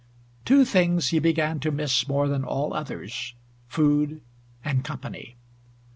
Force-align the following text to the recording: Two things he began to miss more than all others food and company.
Two 0.45 0.65
things 0.65 1.09
he 1.09 1.19
began 1.19 1.59
to 1.59 1.69
miss 1.71 2.07
more 2.07 2.27
than 2.27 2.43
all 2.43 2.73
others 2.73 3.35
food 3.67 4.21
and 4.65 4.83
company. 4.83 5.35